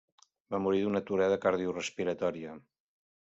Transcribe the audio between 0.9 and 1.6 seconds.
aturada